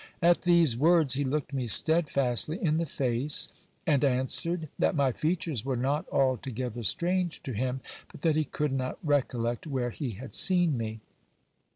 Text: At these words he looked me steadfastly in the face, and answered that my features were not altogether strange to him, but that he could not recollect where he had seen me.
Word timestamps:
At 0.19 0.41
these 0.41 0.75
words 0.75 1.13
he 1.13 1.23
looked 1.23 1.53
me 1.53 1.67
steadfastly 1.67 2.57
in 2.59 2.77
the 2.77 2.87
face, 2.87 3.49
and 3.85 4.03
answered 4.03 4.67
that 4.79 4.95
my 4.95 5.11
features 5.11 5.63
were 5.63 5.75
not 5.77 6.09
altogether 6.09 6.81
strange 6.81 7.43
to 7.43 7.53
him, 7.53 7.81
but 8.11 8.21
that 8.21 8.35
he 8.35 8.45
could 8.45 8.71
not 8.73 8.97
recollect 9.03 9.67
where 9.67 9.91
he 9.91 10.13
had 10.13 10.33
seen 10.33 10.75
me. 10.75 11.01